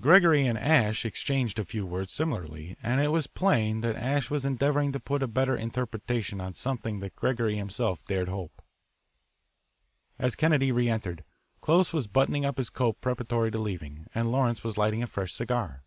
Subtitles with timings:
[0.00, 4.44] Gregory and Asche exchanged a few words similarly, and it was plain that Asche was
[4.44, 8.62] endeavouring to put a better interpretation on something than Gregory himself dared hope.
[10.18, 11.22] As Kennedy re entered,
[11.60, 15.32] Close was buttoning up his coat preparatory to leaving, and Lawrence was lighting a fresh
[15.32, 15.84] cigar.